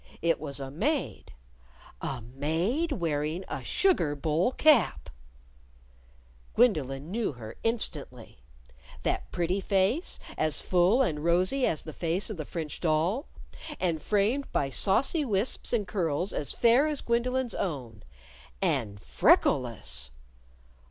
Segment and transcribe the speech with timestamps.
[0.23, 1.31] It was a maid
[2.01, 5.11] a maid wearing a sugar bowl cap.
[6.55, 8.41] Gwendolyn knew her instantly
[9.03, 13.27] that pretty face, as full and rosy as the face of the French doll,
[13.79, 18.01] and framed by saucy wisps and curls as fair as Gwendolyn's own
[18.59, 20.09] and freckleless!